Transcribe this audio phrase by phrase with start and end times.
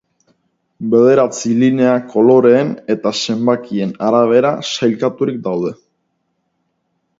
[0.93, 5.77] Bederatzi lineak koloreen eta zenbakien arabera sailkaturik daude.